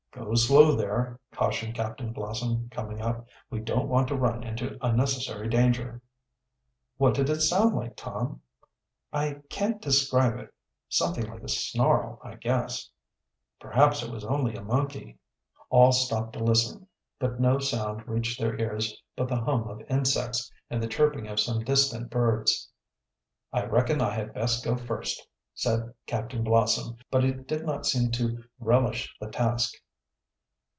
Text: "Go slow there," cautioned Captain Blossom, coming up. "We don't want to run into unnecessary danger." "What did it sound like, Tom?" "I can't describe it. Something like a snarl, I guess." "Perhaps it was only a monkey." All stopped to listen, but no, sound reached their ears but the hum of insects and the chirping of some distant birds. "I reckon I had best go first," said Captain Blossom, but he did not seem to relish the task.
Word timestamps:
"Go 0.13 0.35
slow 0.35 0.75
there," 0.75 1.19
cautioned 1.31 1.73
Captain 1.75 2.11
Blossom, 2.11 2.67
coming 2.69 3.01
up. 3.01 3.27
"We 3.49 3.59
don't 3.61 3.87
want 3.87 4.09
to 4.09 4.15
run 4.15 4.43
into 4.43 4.77
unnecessary 4.81 5.47
danger." 5.49 6.01
"What 6.97 7.13
did 7.13 7.29
it 7.29 7.39
sound 7.39 7.75
like, 7.77 7.95
Tom?" 7.95 8.41
"I 9.13 9.35
can't 9.49 9.81
describe 9.81 10.37
it. 10.37 10.53
Something 10.89 11.27
like 11.29 11.43
a 11.43 11.47
snarl, 11.49 12.19
I 12.23 12.35
guess." 12.35 12.89
"Perhaps 13.59 14.03
it 14.03 14.11
was 14.11 14.25
only 14.25 14.53
a 14.53 14.61
monkey." 14.61 15.17
All 15.69 15.93
stopped 15.93 16.33
to 16.33 16.43
listen, 16.43 16.87
but 17.17 17.39
no, 17.39 17.59
sound 17.59 18.05
reached 18.07 18.37
their 18.37 18.59
ears 18.59 19.01
but 19.15 19.29
the 19.29 19.39
hum 19.41 19.67
of 19.69 19.81
insects 19.89 20.51
and 20.69 20.83
the 20.83 20.87
chirping 20.89 21.27
of 21.27 21.39
some 21.39 21.63
distant 21.63 22.09
birds. 22.09 22.69
"I 23.53 23.63
reckon 23.65 24.01
I 24.01 24.13
had 24.13 24.33
best 24.33 24.61
go 24.63 24.75
first," 24.75 25.25
said 25.55 25.93
Captain 26.05 26.43
Blossom, 26.43 26.97
but 27.09 27.23
he 27.23 27.31
did 27.31 27.65
not 27.65 27.85
seem 27.85 28.11
to 28.11 28.43
relish 28.59 29.15
the 29.19 29.27
task. 29.29 29.73